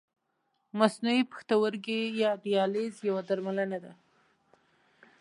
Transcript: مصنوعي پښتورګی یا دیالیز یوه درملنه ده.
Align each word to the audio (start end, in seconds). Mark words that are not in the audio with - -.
مصنوعي 0.79 1.21
پښتورګی 1.31 2.01
یا 2.23 2.31
دیالیز 2.43 2.95
یوه 3.09 3.21
درملنه 3.27 3.79
ده. 3.83 3.91